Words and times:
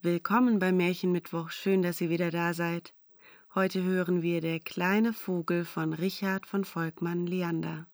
Willkommen 0.00 0.60
beim 0.60 0.76
Märchenmittwoch. 0.76 1.50
Schön, 1.50 1.82
dass 1.82 2.00
ihr 2.00 2.08
wieder 2.08 2.30
da 2.30 2.54
seid. 2.54 2.94
Heute 3.56 3.82
hören 3.82 4.22
wir 4.22 4.40
Der 4.40 4.60
kleine 4.60 5.12
Vogel 5.12 5.64
von 5.64 5.92
Richard 5.92 6.46
von 6.46 6.64
Volkmann 6.64 7.26
Leander. 7.26 7.88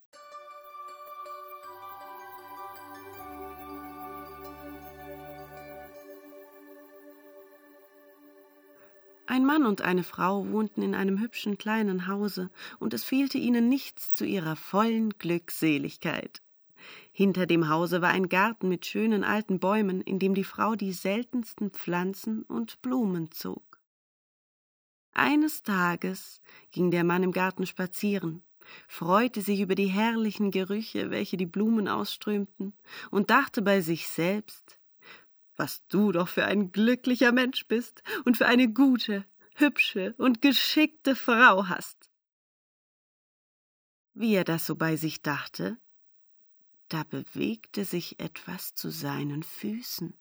Ein 9.25 9.47
Mann 9.47 9.65
und 9.65 9.81
eine 9.81 10.05
Frau 10.05 10.47
wohnten 10.51 10.83
in 10.83 10.95
einem 10.95 11.23
hübschen 11.23 11.57
kleinen 11.57 12.07
Hause, 12.07 12.51
und 12.79 12.93
es 12.93 13.03
fehlte 13.03 13.39
ihnen 13.39 13.71
nichts 13.71 14.13
zu 14.13 14.27
ihrer 14.27 14.57
vollen 14.57 15.09
Glückseligkeit. 15.19 16.44
Hinter 17.17 17.47
dem 17.47 17.69
Hause 17.69 18.03
war 18.03 18.11
ein 18.11 18.29
Garten 18.29 18.69
mit 18.69 18.87
schönen 18.87 19.23
alten 19.23 19.61
Bäumen, 19.61 20.01
in 20.01 20.19
dem 20.19 20.35
die 20.35 20.43
Frau 20.43 20.75
die 20.75 20.93
seltensten 20.93 21.71
Pflanzen 21.71 22.43
und 22.43 22.83
Blumen 22.83 23.31
zog. 23.31 23.81
Eines 25.13 25.63
Tages 25.63 26.43
ging 26.73 26.91
der 26.91 27.05
Mann 27.05 27.23
im 27.23 27.31
Garten 27.31 27.67
spazieren, 27.67 28.43
freute 28.89 29.43
sich 29.43 29.61
über 29.61 29.77
die 29.77 29.87
herrlichen 29.87 30.51
Gerüche, 30.51 31.13
welche 31.13 31.37
die 31.37 31.47
Blumen 31.47 31.87
ausströmten, 31.87 32.77
und 33.13 33.31
dachte 33.31 33.63
bei 33.63 33.81
sich 33.81 34.09
selbst, 34.09 34.81
was 35.55 35.87
du 35.87 36.11
doch 36.11 36.27
für 36.27 36.47
ein 36.47 36.73
glücklicher 36.73 37.31
Mensch 37.31 37.69
bist 37.69 38.03
und 38.25 38.37
für 38.37 38.47
eine 38.47 38.73
gute, 38.73 39.25
hübsche 39.55 40.17
und 40.19 40.43
geschickte 40.43 41.15
Frau 41.15 41.69
hast. 41.69 42.11
Wie 44.15 44.35
er 44.35 44.43
das 44.43 44.67
so 44.67 44.75
bei 44.75 44.97
sich 44.97 45.23
dachte, 45.23 45.79
da 46.89 47.05
bewegte 47.05 47.85
sich 47.85 48.21
etwas 48.21 48.75
zu 48.75 48.91
seinen 48.91 49.43
Füßen. 49.43 50.17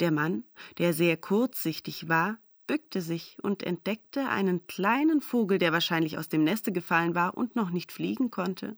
Der 0.00 0.10
Mann, 0.10 0.44
der 0.78 0.94
sehr 0.94 1.16
kurzsichtig 1.16 2.08
war, 2.08 2.38
bückte 2.66 3.00
sich 3.00 3.38
und 3.42 3.62
entdeckte 3.62 4.28
einen 4.28 4.66
kleinen 4.66 5.20
Vogel, 5.20 5.58
der 5.58 5.72
wahrscheinlich 5.72 6.18
aus 6.18 6.28
dem 6.28 6.44
Neste 6.44 6.72
gefallen 6.72 7.14
war 7.14 7.36
und 7.36 7.54
noch 7.54 7.70
nicht 7.70 7.92
fliegen 7.92 8.30
konnte. 8.30 8.76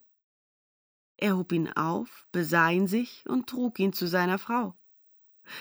Er 1.16 1.36
hob 1.36 1.52
ihn 1.52 1.72
auf, 1.72 2.26
besah 2.32 2.70
ihn 2.70 2.88
sich 2.88 3.24
und 3.28 3.48
trug 3.48 3.78
ihn 3.78 3.92
zu 3.92 4.06
seiner 4.06 4.38
Frau. 4.38 4.74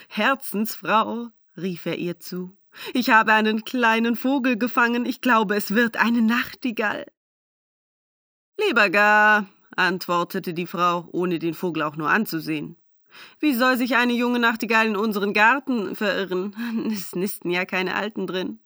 Herzensfrau, 0.09 1.29
rief 1.55 1.85
er 1.85 1.97
ihr 1.97 2.19
zu, 2.19 2.57
ich 2.93 3.11
habe 3.11 3.33
einen 3.33 3.63
kleinen 3.63 4.15
Vogel 4.15 4.57
gefangen, 4.57 5.05
ich 5.05 5.21
glaube, 5.21 5.55
es 5.55 5.75
wird 5.75 5.97
eine 5.97 6.21
Nachtigall. 6.21 7.05
Lieber 8.57 8.89
gar, 8.89 9.47
antwortete 9.75 10.53
die 10.53 10.67
Frau, 10.67 11.07
ohne 11.11 11.39
den 11.39 11.53
Vogel 11.53 11.83
auch 11.83 11.95
nur 11.95 12.09
anzusehen. 12.09 12.77
Wie 13.39 13.53
soll 13.53 13.77
sich 13.77 13.95
eine 13.95 14.13
junge 14.13 14.39
Nachtigall 14.39 14.87
in 14.87 14.95
unseren 14.95 15.33
Garten 15.33 15.95
verirren? 15.95 16.55
Es 16.91 17.15
nisten 17.15 17.49
ja 17.49 17.65
keine 17.65 17.95
Alten 17.95 18.27
drin. 18.27 18.59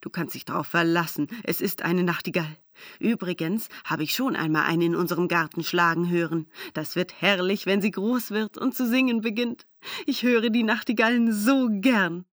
Du 0.00 0.10
kannst 0.10 0.34
dich 0.34 0.44
darauf 0.44 0.66
verlassen, 0.66 1.28
es 1.44 1.62
ist 1.62 1.82
eine 1.82 2.02
Nachtigall. 2.02 2.56
Übrigens 2.98 3.68
habe 3.84 4.02
ich 4.02 4.14
schon 4.14 4.36
einmal 4.36 4.64
eine 4.64 4.84
in 4.84 4.96
unserem 4.96 5.28
Garten 5.28 5.64
schlagen 5.64 6.10
hören. 6.10 6.46
Das 6.74 6.96
wird 6.96 7.22
herrlich, 7.22 7.64
wenn 7.64 7.80
sie 7.80 7.90
groß 7.90 8.32
wird 8.32 8.58
und 8.58 8.74
zu 8.74 8.86
singen 8.86 9.22
beginnt. 9.22 9.66
Ich 10.04 10.22
höre 10.22 10.50
die 10.50 10.64
Nachtigallen 10.64 11.32
so 11.32 11.68
gern. 11.70 12.26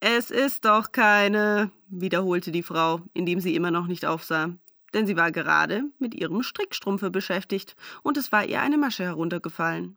Es 0.00 0.30
ist 0.30 0.64
doch 0.64 0.92
keine, 0.92 1.70
wiederholte 1.88 2.52
die 2.52 2.62
Frau, 2.62 3.02
indem 3.12 3.40
sie 3.40 3.54
immer 3.54 3.70
noch 3.70 3.86
nicht 3.86 4.06
aufsah 4.06 4.54
denn 4.94 5.06
sie 5.06 5.16
war 5.16 5.32
gerade 5.32 5.84
mit 5.98 6.14
ihrem 6.14 6.42
Strickstrumpfe 6.42 7.10
beschäftigt, 7.10 7.76
und 8.02 8.16
es 8.16 8.32
war 8.32 8.44
ihr 8.44 8.60
eine 8.60 8.78
Masche 8.78 9.04
heruntergefallen. 9.04 9.96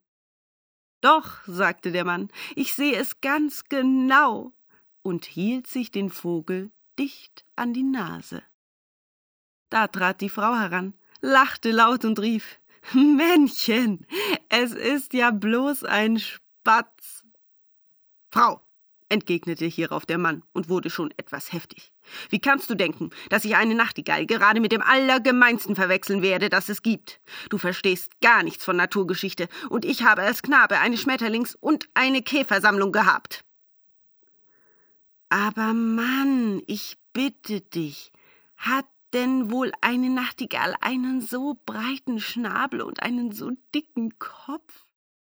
Doch, 1.02 1.46
sagte 1.46 1.92
der 1.92 2.04
Mann, 2.04 2.30
ich 2.56 2.74
sehe 2.74 2.96
es 2.96 3.22
ganz 3.22 3.66
genau, 3.66 4.54
und 5.04 5.26
hielt 5.26 5.68
sich 5.68 5.92
den 5.92 6.10
Vogel 6.10 6.72
dicht 7.00 7.46
an 7.56 7.74
die 7.74 7.84
Nase. 7.84 8.44
Da 9.70 9.88
trat 9.88 10.22
die 10.22 10.30
Frau 10.30 10.56
heran, 10.56 10.94
lachte 11.22 11.72
laut 11.72 12.04
und 12.04 12.20
rief 12.20 12.60
Männchen, 12.94 14.06
es 14.50 14.74
ist 14.74 15.14
ja 15.14 15.32
bloß 15.32 15.84
ein 15.84 16.20
Spatz. 16.20 17.26
Frau, 18.30 18.62
entgegnete 19.10 19.66
hierauf 19.66 20.06
der 20.06 20.18
Mann 20.18 20.44
und 20.54 20.70
wurde 20.70 20.90
schon 20.90 21.12
etwas 21.18 21.54
heftig. 21.54 21.92
Wie 22.30 22.40
kannst 22.40 22.70
du 22.70 22.76
denken, 22.76 23.10
dass 23.30 23.46
ich 23.46 23.56
eine 23.56 23.76
Nachtigall 23.76 24.26
gerade 24.26 24.60
mit 24.60 24.72
dem 24.72 24.82
Allergemeinsten 24.82 25.76
verwechseln 25.76 26.22
werde, 26.22 26.50
das 26.50 26.70
es 26.70 26.82
gibt? 26.82 27.20
Du 27.50 27.58
verstehst 27.58 28.20
gar 28.22 28.44
nichts 28.44 28.64
von 28.66 28.76
Naturgeschichte, 28.76 29.48
und 29.70 29.86
ich 29.86 30.04
habe 30.04 30.22
als 30.22 30.42
Knabe 30.42 30.80
eine 30.80 30.98
Schmetterlings- 30.98 31.56
und 31.60 31.88
eine 31.94 32.22
Käfersammlung 32.22 32.92
gehabt. 32.92 33.44
Aber 35.30 35.74
Mann, 35.74 36.62
ich 36.68 36.98
bitte 37.14 37.62
dich, 37.62 38.12
hat 38.56 38.86
denn 39.14 39.52
wohl 39.52 39.72
eine 39.82 40.10
Nachtigall 40.10 40.76
einen 40.82 41.22
so 41.22 41.60
breiten 41.66 42.20
Schnabel 42.20 42.82
und 42.82 43.02
einen 43.02 43.32
so 43.32 43.52
dicken 43.74 44.18
Kopf? 44.20 44.86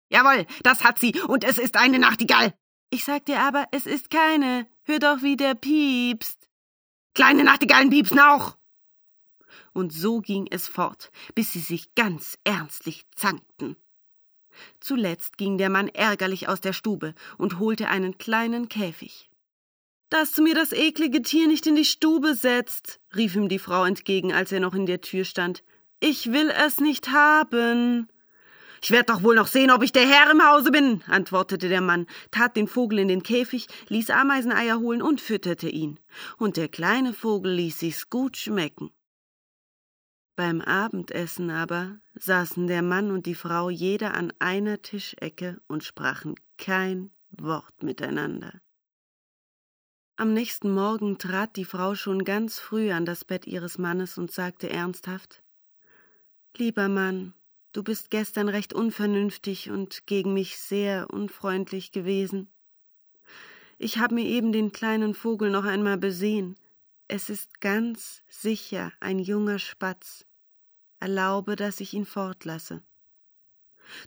Jawohl, 0.08 0.46
das 0.62 0.84
hat 0.84 0.98
sie, 0.98 1.20
und 1.28 1.44
es 1.44 1.58
ist 1.58 1.76
eine 1.76 1.98
Nachtigall. 1.98 2.54
Ich 2.90 3.04
sag 3.04 3.24
dir 3.26 3.40
aber, 3.40 3.66
es 3.70 3.86
ist 3.86 4.10
keine. 4.10 4.66
Hör 4.82 4.98
doch, 4.98 5.22
wie 5.22 5.36
der 5.36 5.54
piepst. 5.54 6.48
Kleine 7.14 7.44
Nachtigallen 7.44 7.90
piepsen 7.90 8.18
auch. 8.18 8.56
Und 9.72 9.92
so 9.92 10.20
ging 10.20 10.48
es 10.50 10.66
fort, 10.66 11.12
bis 11.34 11.52
sie 11.52 11.60
sich 11.60 11.94
ganz 11.94 12.36
ernstlich 12.42 13.04
zankten. 13.14 13.76
Zuletzt 14.80 15.38
ging 15.38 15.58
der 15.58 15.70
Mann 15.70 15.88
ärgerlich 15.88 16.48
aus 16.48 16.60
der 16.60 16.72
Stube 16.72 17.14
und 17.38 17.60
holte 17.60 17.88
einen 17.88 18.18
kleinen 18.18 18.68
Käfig. 18.68 19.30
Dass 20.08 20.32
du 20.32 20.42
mir 20.42 20.56
das 20.56 20.72
eklige 20.72 21.22
Tier 21.22 21.46
nicht 21.46 21.68
in 21.68 21.76
die 21.76 21.84
Stube 21.84 22.34
setzt, 22.34 23.00
rief 23.14 23.36
ihm 23.36 23.48
die 23.48 23.60
Frau 23.60 23.84
entgegen, 23.84 24.32
als 24.32 24.50
er 24.50 24.58
noch 24.58 24.74
in 24.74 24.86
der 24.86 25.00
Tür 25.00 25.24
stand. 25.24 25.62
Ich 26.00 26.32
will 26.32 26.50
es 26.50 26.80
nicht 26.80 27.10
haben. 27.10 28.08
Ich 28.82 28.90
werde 28.90 29.12
doch 29.12 29.22
wohl 29.22 29.34
noch 29.34 29.46
sehen, 29.46 29.70
ob 29.70 29.82
ich 29.82 29.92
der 29.92 30.08
Herr 30.08 30.30
im 30.30 30.42
Hause 30.42 30.70
bin, 30.70 31.02
antwortete 31.06 31.68
der 31.68 31.82
Mann, 31.82 32.06
tat 32.30 32.56
den 32.56 32.66
Vogel 32.66 32.98
in 32.98 33.08
den 33.08 33.22
Käfig, 33.22 33.66
ließ 33.88 34.10
Ameiseneier 34.10 34.80
holen 34.80 35.02
und 35.02 35.20
fütterte 35.20 35.68
ihn. 35.68 36.00
Und 36.38 36.56
der 36.56 36.68
kleine 36.68 37.12
Vogel 37.12 37.52
ließ 37.52 37.78
sich's 37.78 38.08
gut 38.08 38.36
schmecken. 38.36 38.90
Beim 40.34 40.62
Abendessen 40.62 41.50
aber 41.50 41.98
saßen 42.14 42.66
der 42.66 42.80
Mann 42.80 43.10
und 43.10 43.26
die 43.26 43.34
Frau 43.34 43.68
jeder 43.68 44.14
an 44.14 44.32
einer 44.38 44.80
Tischecke 44.80 45.60
und 45.66 45.84
sprachen 45.84 46.34
kein 46.56 47.10
Wort 47.30 47.82
miteinander. 47.82 48.62
Am 50.16 50.32
nächsten 50.32 50.70
Morgen 50.72 51.18
trat 51.18 51.56
die 51.56 51.66
Frau 51.66 51.94
schon 51.94 52.24
ganz 52.24 52.58
früh 52.58 52.90
an 52.90 53.04
das 53.04 53.24
Bett 53.24 53.46
ihres 53.46 53.76
Mannes 53.76 54.16
und 54.16 54.30
sagte 54.30 54.70
ernsthaft 54.70 55.42
Lieber 56.56 56.88
Mann, 56.88 57.34
Du 57.72 57.84
bist 57.84 58.10
gestern 58.10 58.48
recht 58.48 58.72
unvernünftig 58.72 59.70
und 59.70 60.06
gegen 60.06 60.34
mich 60.34 60.58
sehr 60.58 61.08
unfreundlich 61.10 61.92
gewesen. 61.92 62.50
Ich 63.78 63.98
habe 63.98 64.16
mir 64.16 64.24
eben 64.24 64.52
den 64.52 64.72
kleinen 64.72 65.14
Vogel 65.14 65.50
noch 65.50 65.64
einmal 65.64 65.96
besehen. 65.96 66.56
Es 67.06 67.30
ist 67.30 67.60
ganz 67.60 68.22
sicher 68.28 68.92
ein 69.00 69.18
junger 69.18 69.58
Spatz. 69.58 70.26
Erlaube, 70.98 71.56
dass 71.56 71.80
ich 71.80 71.94
ihn 71.94 72.04
fortlasse. 72.04 72.82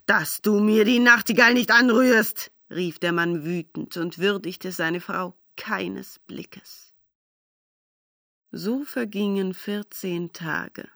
Dass 0.06 0.42
du 0.42 0.60
mir 0.60 0.84
die 0.84 1.00
Nachtigall 1.00 1.54
nicht 1.54 1.70
anrührst, 1.70 2.52
rief 2.70 2.98
der 2.98 3.12
Mann 3.12 3.44
wütend 3.44 3.96
und 3.96 4.18
würdigte 4.18 4.72
seine 4.72 5.00
Frau 5.00 5.36
keines 5.56 6.18
Blickes. 6.20 6.94
So 8.52 8.84
vergingen 8.84 9.54
vierzehn 9.54 10.32
Tage. 10.32 10.88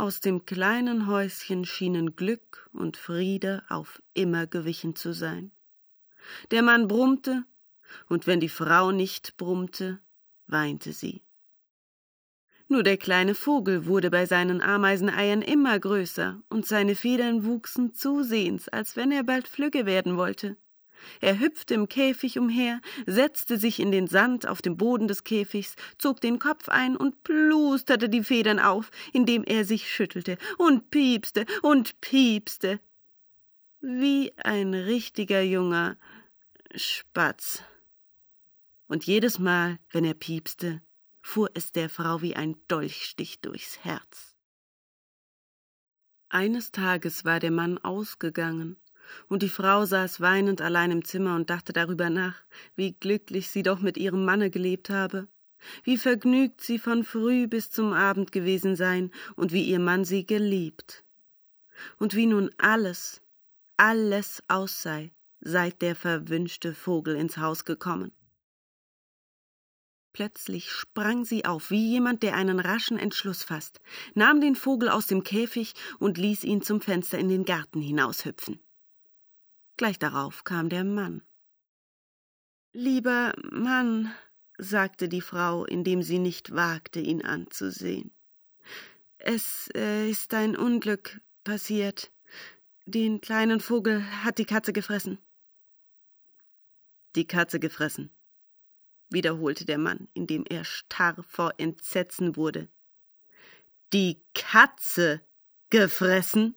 Aus 0.00 0.20
dem 0.20 0.46
kleinen 0.46 1.06
Häuschen 1.08 1.66
schienen 1.66 2.16
Glück 2.16 2.70
und 2.72 2.96
Friede 2.96 3.62
auf 3.68 4.00
immer 4.14 4.46
gewichen 4.46 4.96
zu 4.96 5.12
sein. 5.12 5.50
Der 6.50 6.62
Mann 6.62 6.88
brummte, 6.88 7.44
und 8.08 8.26
wenn 8.26 8.40
die 8.40 8.48
Frau 8.48 8.92
nicht 8.92 9.36
brummte, 9.36 10.00
weinte 10.46 10.94
sie. 10.94 11.20
Nur 12.66 12.82
der 12.82 12.96
kleine 12.96 13.34
Vogel 13.34 13.84
wurde 13.84 14.10
bei 14.10 14.24
seinen 14.24 14.62
Ameiseneiern 14.62 15.42
immer 15.42 15.78
größer, 15.78 16.40
und 16.48 16.66
seine 16.66 16.96
Federn 16.96 17.44
wuchsen 17.44 17.92
zusehends, 17.92 18.70
als 18.70 18.96
wenn 18.96 19.12
er 19.12 19.22
bald 19.22 19.46
Flügge 19.48 19.84
werden 19.84 20.16
wollte. 20.16 20.56
Er 21.20 21.38
hüpfte 21.38 21.74
im 21.74 21.88
Käfig 21.88 22.38
umher, 22.38 22.80
setzte 23.06 23.58
sich 23.58 23.80
in 23.80 23.92
den 23.92 24.06
Sand 24.06 24.46
auf 24.46 24.62
dem 24.62 24.76
Boden 24.76 25.08
des 25.08 25.24
Käfigs, 25.24 25.76
zog 25.98 26.20
den 26.20 26.38
Kopf 26.38 26.68
ein 26.68 26.96
und 26.96 27.22
plusterte 27.24 28.08
die 28.08 28.24
Federn 28.24 28.58
auf, 28.58 28.90
indem 29.12 29.44
er 29.44 29.64
sich 29.64 29.92
schüttelte 29.92 30.38
und 30.58 30.90
piepste 30.90 31.46
und 31.62 32.00
piepste. 32.00 32.80
Wie 33.80 34.32
ein 34.36 34.74
richtiger 34.74 35.42
junger 35.42 35.96
Spatz. 36.74 37.62
Und 38.86 39.04
jedes 39.04 39.38
Mal, 39.38 39.78
wenn 39.90 40.04
er 40.04 40.14
piepste, 40.14 40.82
fuhr 41.20 41.50
es 41.54 41.72
der 41.72 41.88
Frau 41.88 42.22
wie 42.22 42.36
ein 42.36 42.56
Dolchstich 42.68 43.40
durchs 43.40 43.84
Herz. 43.84 44.36
Eines 46.28 46.70
Tages 46.70 47.24
war 47.24 47.40
der 47.40 47.50
Mann 47.50 47.78
ausgegangen 47.78 48.76
und 49.28 49.42
die 49.42 49.48
Frau 49.48 49.84
saß 49.84 50.20
weinend 50.20 50.60
allein 50.60 50.90
im 50.90 51.04
Zimmer 51.04 51.36
und 51.36 51.50
dachte 51.50 51.72
darüber 51.72 52.10
nach, 52.10 52.36
wie 52.76 52.92
glücklich 52.92 53.48
sie 53.48 53.62
doch 53.62 53.80
mit 53.80 53.96
ihrem 53.96 54.24
Manne 54.24 54.50
gelebt 54.50 54.90
habe, 54.90 55.28
wie 55.84 55.98
vergnügt 55.98 56.60
sie 56.60 56.78
von 56.78 57.04
früh 57.04 57.46
bis 57.46 57.70
zum 57.70 57.92
Abend 57.92 58.32
gewesen 58.32 58.76
sein 58.76 59.10
und 59.36 59.52
wie 59.52 59.62
ihr 59.62 59.80
Mann 59.80 60.04
sie 60.04 60.26
geliebt. 60.26 61.04
Und 61.98 62.14
wie 62.14 62.26
nun 62.26 62.50
alles, 62.58 63.22
alles 63.76 64.42
aus 64.48 64.82
sei, 64.82 65.12
seit 65.40 65.82
der 65.82 65.96
verwünschte 65.96 66.74
Vogel 66.74 67.16
ins 67.16 67.38
Haus 67.38 67.64
gekommen. 67.64 68.12
Plötzlich 70.12 70.72
sprang 70.72 71.24
sie 71.24 71.44
auf, 71.44 71.70
wie 71.70 71.88
jemand, 71.88 72.22
der 72.22 72.34
einen 72.34 72.58
raschen 72.58 72.98
Entschluss 72.98 73.42
fasst, 73.42 73.80
nahm 74.14 74.40
den 74.40 74.56
Vogel 74.56 74.88
aus 74.88 75.06
dem 75.06 75.22
Käfig 75.22 75.74
und 75.98 76.18
ließ 76.18 76.42
ihn 76.44 76.62
zum 76.62 76.80
Fenster 76.80 77.18
in 77.18 77.28
den 77.28 77.44
Garten 77.44 77.80
hinaushüpfen. 77.80 78.60
Gleich 79.80 79.98
darauf 79.98 80.44
kam 80.44 80.68
der 80.68 80.84
Mann. 80.84 81.22
Lieber 82.74 83.32
Mann, 83.50 84.12
sagte 84.58 85.08
die 85.08 85.22
Frau, 85.22 85.64
indem 85.64 86.02
sie 86.02 86.18
nicht 86.18 86.54
wagte, 86.54 87.00
ihn 87.00 87.24
anzusehen. 87.24 88.10
Es 89.16 89.70
äh, 89.74 90.10
ist 90.10 90.34
ein 90.34 90.54
Unglück 90.54 91.22
passiert. 91.44 92.12
Den 92.84 93.22
kleinen 93.22 93.58
Vogel 93.58 94.04
hat 94.22 94.36
die 94.36 94.44
Katze 94.44 94.74
gefressen. 94.74 95.16
Die 97.16 97.26
Katze 97.26 97.58
gefressen, 97.58 98.10
wiederholte 99.08 99.64
der 99.64 99.78
Mann, 99.78 100.08
indem 100.12 100.44
er 100.46 100.66
starr 100.66 101.22
vor 101.22 101.54
Entsetzen 101.56 102.36
wurde. 102.36 102.68
Die 103.94 104.20
Katze 104.34 105.22
gefressen? 105.70 106.54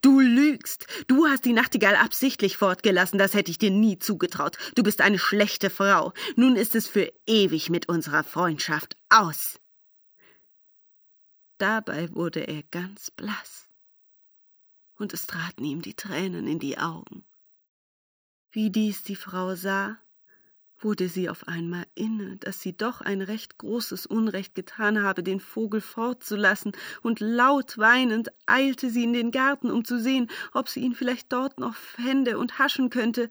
Du 0.00 0.20
lügst. 0.20 0.86
Du 1.06 1.26
hast 1.26 1.44
die 1.44 1.52
Nachtigall 1.52 1.96
absichtlich 1.96 2.56
fortgelassen, 2.56 3.18
das 3.18 3.34
hätte 3.34 3.50
ich 3.50 3.58
dir 3.58 3.70
nie 3.70 3.98
zugetraut. 3.98 4.56
Du 4.74 4.82
bist 4.82 5.00
eine 5.00 5.18
schlechte 5.18 5.70
Frau. 5.70 6.12
Nun 6.36 6.56
ist 6.56 6.74
es 6.74 6.88
für 6.88 7.12
ewig 7.26 7.70
mit 7.70 7.88
unserer 7.88 8.24
Freundschaft 8.24 8.96
aus. 9.08 9.58
Dabei 11.58 12.14
wurde 12.14 12.40
er 12.40 12.62
ganz 12.64 13.10
blass, 13.10 13.68
und 14.96 15.14
es 15.14 15.26
traten 15.26 15.64
ihm 15.64 15.80
die 15.80 15.94
Tränen 15.94 16.46
in 16.46 16.58
die 16.58 16.76
Augen. 16.76 17.24
Wie 18.50 18.70
dies 18.70 19.02
die 19.02 19.16
Frau 19.16 19.54
sah, 19.54 19.98
wurde 20.78 21.08
sie 21.08 21.28
auf 21.28 21.48
einmal 21.48 21.86
inne, 21.94 22.36
dass 22.36 22.60
sie 22.60 22.76
doch 22.76 23.00
ein 23.00 23.22
recht 23.22 23.58
großes 23.58 24.06
Unrecht 24.06 24.54
getan 24.54 25.02
habe, 25.02 25.22
den 25.22 25.40
Vogel 25.40 25.80
fortzulassen, 25.80 26.72
und 27.02 27.20
laut 27.20 27.78
weinend 27.78 28.30
eilte 28.46 28.90
sie 28.90 29.04
in 29.04 29.12
den 29.12 29.30
Garten, 29.30 29.70
um 29.70 29.84
zu 29.84 29.98
sehen, 29.98 30.28
ob 30.52 30.68
sie 30.68 30.80
ihn 30.80 30.94
vielleicht 30.94 31.32
dort 31.32 31.58
noch 31.58 31.74
fände 31.74 32.38
und 32.38 32.58
haschen 32.58 32.90
könnte. 32.90 33.30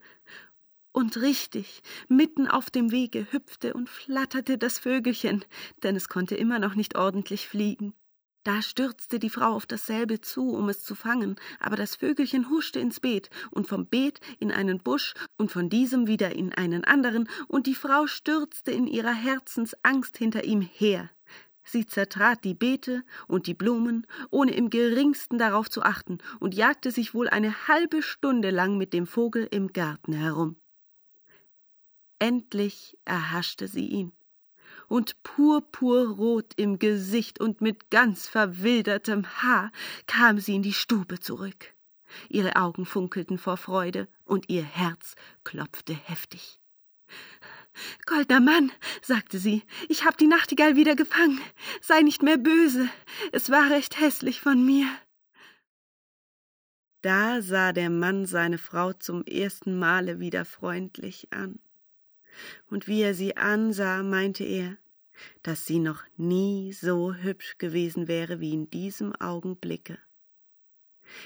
Und 0.92 1.18
richtig, 1.18 1.82
mitten 2.08 2.48
auf 2.48 2.70
dem 2.70 2.92
Wege 2.92 3.28
hüpfte 3.32 3.74
und 3.74 3.90
flatterte 3.90 4.58
das 4.58 4.80
Vögelchen, 4.80 5.44
denn 5.84 5.96
es 5.96 6.08
konnte 6.08 6.36
immer 6.36 6.60
noch 6.60 6.76
nicht 6.76 6.96
ordentlich 6.96 7.48
fliegen. 7.48 7.94
Da 8.46 8.62
stürzte 8.62 9.18
die 9.18 9.32
Frau 9.32 9.56
auf 9.56 9.66
dasselbe 9.66 10.22
zu, 10.22 10.52
um 10.52 10.70
es 10.70 10.84
zu 10.84 10.94
fangen, 10.94 11.36
aber 11.60 11.76
das 11.76 11.96
Vögelchen 11.96 12.48
huschte 12.52 12.80
ins 12.80 13.00
Beet 13.00 13.32
und 13.50 13.68
vom 13.68 13.88
Beet 13.88 14.20
in 14.38 14.52
einen 14.52 14.78
Busch 14.78 15.16
und 15.36 15.52
von 15.52 15.68
diesem 15.68 16.06
wieder 16.06 16.36
in 16.36 16.54
einen 16.54 16.84
anderen, 16.84 17.28
und 17.48 17.66
die 17.66 17.74
Frau 17.74 18.06
stürzte 18.06 18.72
in 18.72 18.86
ihrer 18.86 19.16
Herzensangst 19.16 20.16
hinter 20.20 20.44
ihm 20.44 20.62
her. 20.62 21.10
Sie 21.64 21.88
zertrat 21.88 22.44
die 22.44 22.54
Beete 22.54 23.04
und 23.28 23.48
die 23.48 23.56
Blumen, 23.56 24.06
ohne 24.30 24.54
im 24.54 24.70
geringsten 24.70 25.40
darauf 25.40 25.68
zu 25.68 25.82
achten, 25.82 26.20
und 26.40 26.54
jagte 26.54 26.92
sich 26.92 27.16
wohl 27.16 27.28
eine 27.28 27.68
halbe 27.68 28.04
Stunde 28.04 28.52
lang 28.52 28.78
mit 28.78 28.94
dem 28.94 29.08
Vogel 29.08 29.48
im 29.50 29.74
Garten 29.74 30.14
herum. 30.14 30.56
Endlich 32.20 32.96
erhaschte 33.06 33.68
sie 33.68 33.88
ihn 33.88 34.15
und 34.88 35.22
purpurrot 35.24 36.54
im 36.56 36.80
Gesicht 36.80 37.40
und 37.40 37.62
mit 37.62 37.90
ganz 37.90 38.28
verwildertem 38.28 39.26
Haar 39.42 39.72
kam 40.08 40.40
sie 40.40 40.56
in 40.56 40.64
die 40.64 40.74
Stube 40.74 41.20
zurück. 41.20 41.74
Ihre 42.30 42.56
Augen 42.56 42.86
funkelten 42.86 43.38
vor 43.38 43.58
Freude 43.58 44.08
und 44.24 44.50
ihr 44.50 44.64
Herz 44.64 45.16
klopfte 45.44 45.94
heftig. 45.94 46.60
Goldner 48.06 48.40
Mann, 48.40 48.72
sagte 49.02 49.38
sie, 49.38 49.64
ich 49.90 50.06
hab 50.06 50.18
die 50.18 50.28
Nachtigall 50.28 50.76
wieder 50.76 50.96
gefangen. 50.96 51.42
Sei 51.82 52.02
nicht 52.02 52.24
mehr 52.24 52.38
böse. 52.38 52.88
Es 53.32 53.50
war 53.50 53.70
recht 53.70 54.00
hässlich 54.00 54.40
von 54.40 54.66
mir. 54.66 54.88
Da 57.02 57.42
sah 57.42 57.74
der 57.74 57.90
Mann 57.90 58.26
seine 58.26 58.58
Frau 58.58 58.94
zum 58.94 59.24
ersten 59.26 59.78
Male 59.78 60.20
wieder 60.20 60.46
freundlich 60.46 61.28
an 61.32 61.60
und 62.70 62.88
wie 62.88 63.02
er 63.02 63.14
sie 63.14 63.38
ansah, 63.38 64.04
meinte 64.04 64.44
er, 64.44 64.78
dass 65.44 65.66
sie 65.66 65.80
noch 65.80 66.04
nie 66.18 66.74
so 66.74 67.14
hübsch 67.14 67.58
gewesen 67.58 68.08
wäre 68.08 68.40
wie 68.40 68.54
in 68.54 68.70
diesem 68.70 69.16
Augenblicke. 69.16 69.98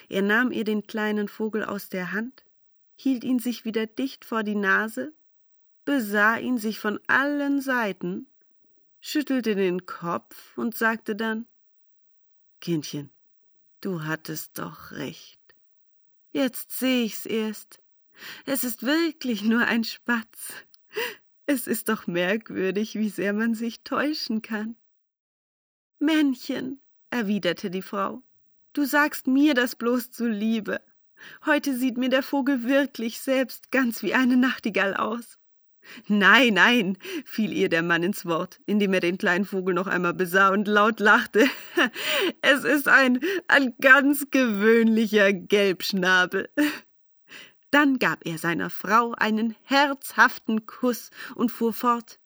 Er 0.10 0.22
nahm 0.22 0.52
ihr 0.52 0.64
den 0.64 0.84
kleinen 0.84 1.28
Vogel 1.28 1.64
aus 1.64 1.90
der 1.90 2.12
Hand, 2.12 2.44
hielt 2.96 3.24
ihn 3.24 3.40
sich 3.40 3.66
wieder 3.66 3.88
dicht 3.88 4.26
vor 4.26 4.44
die 4.44 4.56
Nase, 4.56 5.14
besah 5.86 6.38
ihn 6.38 6.58
sich 6.58 6.80
von 6.80 7.00
allen 7.08 7.62
Seiten, 7.62 8.28
schüttelte 9.00 9.56
den 9.56 9.86
Kopf 9.86 10.58
und 10.58 10.76
sagte 10.76 11.16
dann 11.16 11.48
Kindchen, 12.60 13.10
du 13.82 14.04
hattest 14.04 14.60
doch 14.60 14.92
recht. 14.92 15.40
Jetzt 16.32 16.78
seh 16.78 17.06
ich's 17.06 17.26
erst. 17.26 17.80
Es 18.46 18.64
ist 18.64 18.84
wirklich 18.84 19.44
nur 19.44 19.66
ein 19.66 19.86
Spatz. 19.86 20.54
Es 21.46 21.68
ist 21.68 21.90
doch 21.90 22.08
merkwürdig, 22.08 22.96
wie 22.96 23.10
sehr 23.10 23.34
man 23.34 23.56
sich 23.56 23.82
täuschen 23.84 24.42
kann. 24.42 24.76
Männchen, 25.98 26.80
erwiderte 27.10 27.70
die 27.70 27.82
Frau, 27.82 28.22
du 28.74 28.86
sagst 28.86 29.28
mir 29.28 29.54
das 29.54 29.76
bloß 29.76 30.12
zuliebe. 30.12 30.82
Heute 31.46 31.76
sieht 31.76 31.98
mir 31.98 32.10
der 32.10 32.24
Vogel 32.24 32.64
wirklich 32.64 33.20
selbst 33.20 33.72
ganz 33.72 34.04
wie 34.04 34.14
eine 34.14 34.38
Nachtigall 34.38 34.96
aus. 34.96 35.40
Nein, 36.08 36.54
nein, 36.54 36.98
fiel 37.26 37.52
ihr 37.52 37.70
der 37.70 37.82
Mann 37.82 38.04
ins 38.04 38.26
Wort, 38.26 38.60
indem 38.66 38.94
er 38.94 39.00
den 39.00 39.18
kleinen 39.18 39.46
Vogel 39.46 39.74
noch 39.74 39.88
einmal 39.88 40.14
besah 40.14 40.50
und 40.50 40.68
laut 40.68 41.00
lachte. 41.00 41.46
Es 42.42 42.64
ist 42.64 42.88
ein, 42.88 43.20
ein 43.48 43.74
ganz 43.82 44.28
gewöhnlicher 44.30 45.34
Gelbschnabel. 45.34 46.50
Dann 47.72 48.00
gab 48.00 48.26
er 48.26 48.38
seiner 48.38 48.70
Frau 48.70 49.14
einen 49.14 49.56
herzhaften 49.64 50.66
Kuss 50.66 51.12
und 51.36 51.52
fuhr 51.52 51.74
fort. 51.74 52.20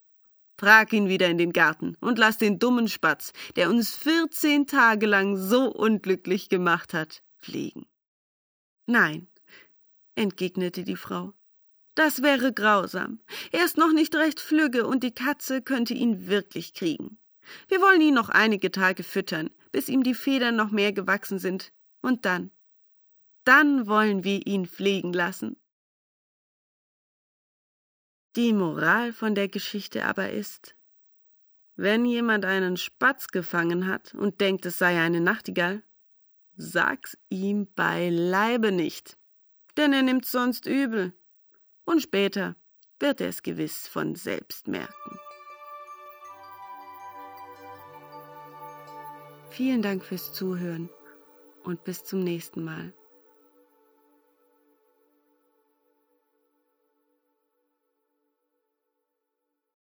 Frag 0.58 0.94
ihn 0.94 1.10
wieder 1.10 1.28
in 1.28 1.38
den 1.38 1.52
Garten 1.52 1.98
und 2.00 2.18
lass 2.18 2.38
den 2.38 2.60
dummen 2.60 2.88
Spatz, 2.88 3.34
der 3.56 3.70
uns 3.70 3.94
vierzehn 3.94 4.68
Tage 4.68 5.06
lang 5.06 5.36
so 5.36 5.70
unglücklich 5.70 6.48
gemacht 6.48 6.94
hat, 6.94 7.22
fliegen. 7.38 7.86
Nein, 8.86 9.28
entgegnete 10.16 10.84
die 10.84 10.96
Frau. 10.96 11.34
Das 11.96 12.22
wäre 12.22 12.54
grausam. 12.54 13.20
Er 13.52 13.66
ist 13.66 13.78
noch 13.78 13.92
nicht 13.92 14.16
recht 14.16 14.40
flügge 14.40 14.88
und 14.88 15.04
die 15.04 15.14
Katze 15.14 15.62
könnte 15.62 15.94
ihn 15.94 16.28
wirklich 16.28 16.74
kriegen. 16.74 17.18
Wir 17.68 17.82
wollen 17.82 18.02
ihn 18.02 18.14
noch 18.14 18.30
einige 18.30 18.72
Tage 18.72 19.04
füttern, 19.04 19.50
bis 19.72 19.90
ihm 19.90 20.04
die 20.04 20.16
Federn 20.16 20.56
noch 20.56 20.72
mehr 20.72 20.94
gewachsen 20.94 21.40
sind, 21.40 21.72
und 22.02 22.26
dann 22.26 22.52
dann 23.44 23.88
wollen 23.88 24.24
wir 24.24 24.46
ihn 24.46 24.66
pflegen 24.66 25.14
lassen. 25.14 25.58
Die 28.36 28.54
Moral 28.54 29.14
von 29.14 29.36
der 29.36 29.48
Geschichte 29.48 30.06
aber 30.06 30.32
ist, 30.32 30.76
wenn 31.76 32.06
jemand 32.06 32.46
einen 32.46 32.78
Spatz 32.78 33.28
gefangen 33.28 33.88
hat 33.88 34.14
und 34.16 34.42
denkt, 34.42 34.66
es 34.66 34.78
sei 34.78 35.00
eine 35.00 35.22
Nachtigall, 35.22 35.84
sag's 36.56 37.18
ihm 37.30 37.68
beileibe 37.74 38.72
nicht, 38.72 39.18
denn 39.78 39.94
er 39.94 40.04
nimmt's 40.04 40.32
sonst 40.32 40.66
übel, 40.66 41.14
und 41.86 42.02
später 42.02 42.56
wird 43.00 43.22
er 43.22 43.30
es 43.30 43.44
gewiss 43.44 43.88
von 43.88 44.16
selbst 44.16 44.68
merken. 44.68 45.20
Vielen 49.50 49.82
Dank 49.84 50.04
fürs 50.04 50.34
Zuhören 50.34 50.90
und 51.64 51.84
bis 51.84 52.04
zum 52.04 52.22
nächsten 52.22 52.64
Mal. 52.64 52.94